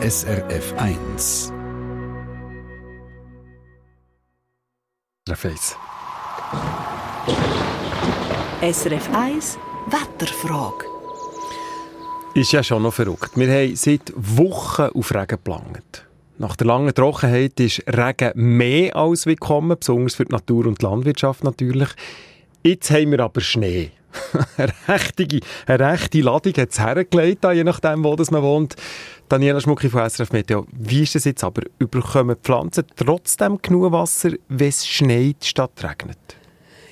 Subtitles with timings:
[0.00, 1.52] SRF 1.
[5.34, 5.76] Face.
[8.62, 9.58] SRF 1
[9.88, 10.84] Wetterfrage.
[12.34, 13.32] Ist ja schon noch verrückt.
[13.34, 16.06] Wir haben seit Wochen auf Regen gelangt.
[16.38, 20.86] Nach der langen Trockenheit ist Regen mehr als willkommen, besonders für die Natur und die
[20.86, 21.88] Landwirtschaft natürlich.
[22.62, 23.90] Jetzt haben wir aber Schnee.
[24.56, 25.26] eine, rechte,
[25.66, 28.76] eine rechte Ladung hat es hergelegt, je nachdem, wo man wohnt.
[29.28, 31.62] Daniela Schmucki von SRF Meteo, wie ist das jetzt aber?
[31.78, 36.18] Überkommen Pflanzen trotzdem genug Wasser, wenn es schneit statt regnet?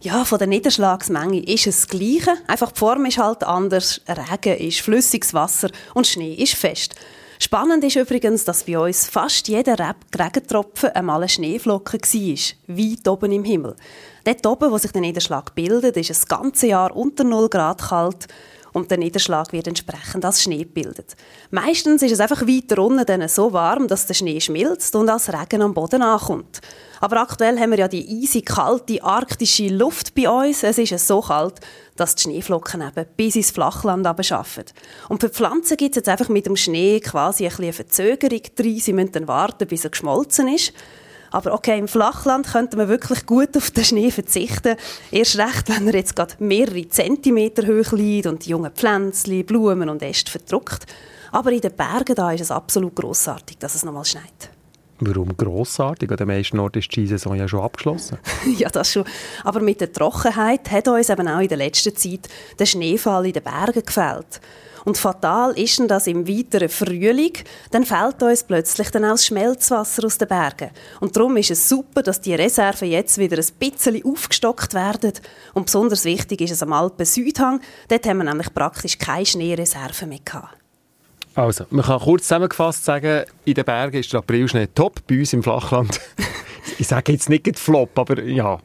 [0.00, 2.34] Ja, von der Niederschlagsmenge ist es das Gleiche.
[2.48, 4.00] Einfach die Form ist halt anders.
[4.08, 6.96] Regen ist flüssiges Wasser und Schnee ist fest.
[7.42, 13.32] Spannend ist übrigens, dass bei uns fast jeder Regentropfen einmal eine Schneeflocke war, weit oben
[13.32, 13.74] im Himmel.
[14.22, 18.28] Dort oben, wo sich der Niederschlag bildet, ist das ganze Jahr unter 0 Grad kalt
[18.72, 21.14] und der Niederschlag wird entsprechend als Schnee gebildet.
[21.50, 25.32] Meistens ist es einfach weiter unten dann so warm, dass der Schnee schmilzt und als
[25.32, 26.60] Regen am Boden ankommt.
[27.00, 30.62] Aber aktuell haben wir ja die eisig kalte arktische Luft bei uns.
[30.62, 31.60] Es ist so kalt,
[31.96, 34.64] dass die Schneeflocken eben bis ins Flachland schaffen.
[35.08, 38.42] Und für die Pflanzen gibt es jetzt einfach mit dem Schnee quasi ein eine Verzögerung
[38.56, 38.78] drin.
[38.78, 40.72] Sie müssen dann warten, bis er geschmolzen ist.
[41.32, 44.76] Aber okay, im Flachland könnte man wirklich gut auf den Schnee verzichten.
[45.10, 49.88] Erst recht, wenn er jetzt gerade mehrere Zentimeter hoch liegt und die jungen Pflänzchen, Blumen
[49.88, 50.86] und Äste verdruckt.
[51.32, 54.51] Aber in den Bergen da ist es absolut großartig, dass es nochmal schneit.
[55.04, 56.10] Warum grossartig?
[56.10, 58.18] An den meisten Orten ist die Saison ja schon abgeschlossen.
[58.58, 59.04] ja, das schon.
[59.42, 63.32] Aber mit der Trockenheit hat uns eben auch in der letzten Zeit der Schneefall in
[63.32, 64.40] den Bergen gefällt.
[64.84, 67.32] Und fatal ist denn das im weiteren Frühling,
[67.70, 70.70] dann fällt uns plötzlich dann auch das Schmelzwasser aus den Bergen.
[71.00, 75.12] Und darum ist es super, dass die Reserven jetzt wieder ein bisschen aufgestockt werden.
[75.54, 77.60] Und besonders wichtig ist es am Alpen-Südhang.
[77.88, 80.61] Dort haben wir nämlich praktisch keine Schneereserven mehr gehabt.
[81.34, 85.32] Also, man kann kurz zusammengefasst sagen, in den Bergen ist der Aprilschnee top, bei uns
[85.32, 86.00] im Flachland.
[86.78, 88.58] ich sage jetzt nicht Flop, aber ja,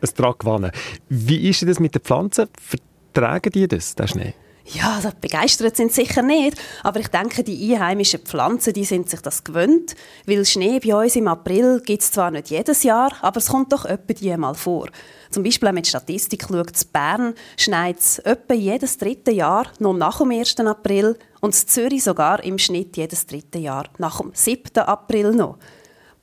[0.00, 0.70] es dran gewonnen.
[1.08, 2.48] Wie ist das mit den Pflanzen?
[2.58, 4.34] Vertragen die das, den Schnee?
[4.66, 9.20] Ja, das begeistert sind sicher nicht, aber ich denke, die einheimischen Pflanzen, die sind sich
[9.20, 9.94] das gewöhnt,
[10.26, 13.74] weil Schnee bei uns im April gibt es zwar nicht jedes Jahr, aber es kommt
[13.74, 14.88] doch etwa die mal vor.
[15.30, 20.18] Zum Beispiel, die Statistik schaut, in Bern schneit es etwa jedes dritte Jahr noch nach
[20.18, 20.58] dem 1.
[20.60, 24.78] April und Zürich sogar im Schnitt jedes dritte Jahr nach dem 7.
[24.78, 25.58] April noch.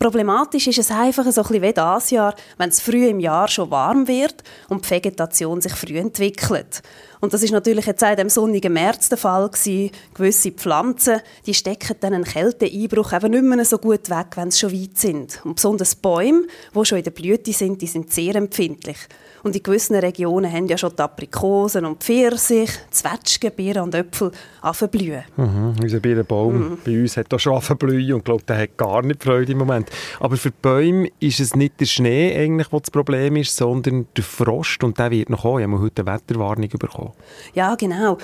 [0.02, 3.70] Problematisch ist es einfach so ein wie das Jahr, wenn es früh im Jahr schon
[3.70, 6.82] warm wird und die Vegetation sich früh entwickelt.
[7.22, 9.92] Und das ist natürlich jetzt auch in dem sonnigen März der Fall gewesen.
[10.14, 14.60] Gewisse Pflanzen, die stecken dann einen Kälteeinbruch eben nicht mehr so gut weg, wenn sie
[14.60, 15.40] schon weit sind.
[15.46, 18.98] Und besonders Bäume, die schon in der Blüte sind, die sind sehr empfindlich.
[19.44, 24.32] Und in gewissen Regionen haben ja schon die Aprikosen und Pfirsich, Zwetschgen, Birnen und Äpfel
[24.62, 26.78] anfangen Mhm, unser Birnenbaum mhm.
[26.86, 29.90] bei uns hat auch schon anfangen und glaube, der hat gar nicht Freude im Moment.
[30.20, 34.24] Aber für die Bäume ist es nicht der Schnee eigentlich, das Problem ist, sondern der
[34.24, 35.60] Frost und der wird noch kommen.
[35.60, 37.11] Ich habe heute eine Wetterwarnung bekommen.
[37.54, 38.18] Ja, genau.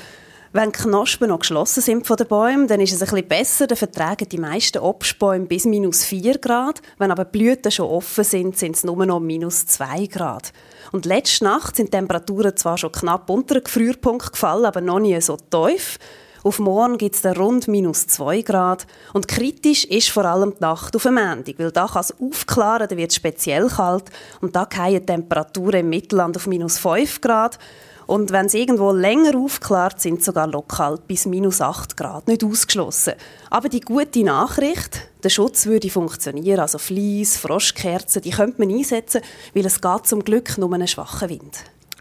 [0.53, 3.67] Wenn die Knospen noch geschlossen sind von den Bäumen, dann ist es bisschen besser.
[3.67, 6.81] Dann vertragen die meisten Obstbäume bis minus 4 Grad.
[6.97, 10.53] Wenn aber die Blüten schon offen sind, sind es nur noch minus 2 Grad.
[10.91, 14.99] Und letzte Nacht sind die Temperaturen zwar schon knapp unter den Gefrierpunkt gefallen, aber noch
[14.99, 15.99] nie so tief.
[16.43, 18.87] Auf morgen gibt es dann rund minus 2 Grad.
[19.13, 22.87] Und kritisch ist vor allem die Nacht auf dem Montag, weil da kann es aufklaren,
[22.87, 24.05] da wird es speziell kalt.
[24.39, 27.59] Und da fallen Temperaturen im Mittelland auf minus 5 Grad.
[28.07, 33.13] Und wenn sie irgendwo länger aufklärt, sind sogar lokal bis minus 8 Grad nicht ausgeschlossen.
[33.49, 36.61] Aber die gute Nachricht, der Schutz würde funktionieren.
[36.61, 39.21] Also Flies, Froschkerzen, die könnte man einsetzen,
[39.53, 41.57] weil es geht zum Glück nur einen schwachen Wind.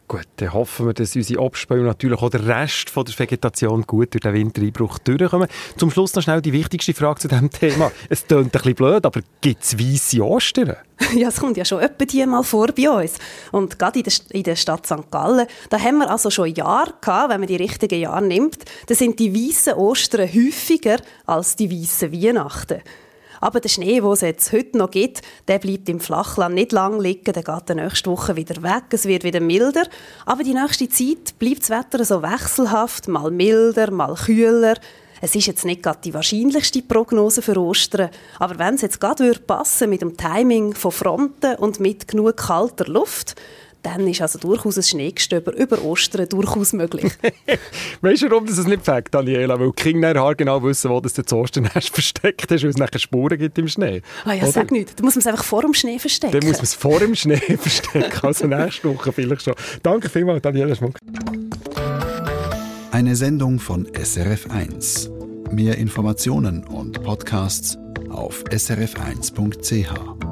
[0.08, 3.82] Gut, dann hoffen wir, dass unsere Obstbäume und natürlich auch der Rest von der Vegetation
[3.82, 5.48] gut durch den Wintereinbruch durchkommen.
[5.76, 7.90] Zum Schluss noch schnell die wichtigste Frage zu diesem Thema.
[8.08, 10.76] Es klingt ein bisschen blöd, aber gibt es weisse Ostern?
[11.14, 13.18] Ja, es kommt ja schon etwa die mal vor bei uns.
[13.52, 15.10] Und gerade in der, in der Stadt St.
[15.10, 18.94] Gallen, da haben wir also schon Jahre gehabt, wenn man die richtigen Jahre nimmt, da
[18.94, 20.96] sind die weißen Ostern häufiger
[21.26, 22.80] als die weißen Weihnachten.
[23.40, 27.00] Aber der Schnee, den es jetzt heute noch gibt, der bleibt im Flachland nicht lang
[27.00, 27.32] liegen.
[27.32, 28.84] Der geht nächste Woche wieder weg.
[28.90, 29.84] Es wird wieder milder.
[30.24, 33.08] Aber die nächste Zeit bleibt das Wetter so wechselhaft.
[33.08, 34.76] Mal milder, mal kühler.
[35.22, 39.32] Es ist jetzt nicht gerade die wahrscheinlichste Prognose für Ostern, aber wenn es jetzt gerade
[39.38, 43.34] passen mit dem Timing von Fronten und mit genug kalter Luft,
[43.86, 47.12] dann ist also durchaus ein Schneegestöber über Ostern durchaus möglich.
[48.00, 49.60] weißt du, warum das nicht fängt, Daniela?
[49.60, 52.98] Weil die Kinder genau wissen, wo das zu Ostern hast versteckt hast, weil es nachher
[52.98, 54.02] Spuren gibt im Schnee.
[54.24, 54.52] Ah ja, Oder?
[54.52, 54.98] sag nicht.
[54.98, 56.32] Da muss man es einfach vor dem Schnee verstecken.
[56.32, 59.54] Dann muss man es vor dem Schnee verstecken, also nächste Woche vielleicht schon.
[59.84, 60.96] Danke vielmals, Daniela Schmuck.
[62.90, 65.10] Eine Sendung von SRF 1.
[65.52, 67.78] Mehr Informationen und Podcasts
[68.10, 70.25] auf srf1.ch.